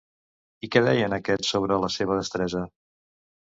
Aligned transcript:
I 0.67 0.69
què 0.75 0.81
deien 0.87 1.15
aquests 1.19 1.53
sobre 1.55 1.79
la 1.85 1.91
seva 1.99 2.19
destresa? 2.23 2.65